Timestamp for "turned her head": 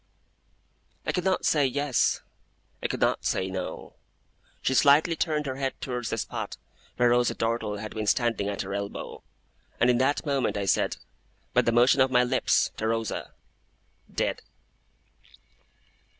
5.15-5.79